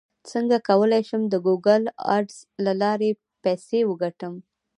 [0.31, 1.83] څنګه کولی شم د ګوګل
[2.15, 3.09] اډز له لارې
[3.43, 4.33] پیسې وګټم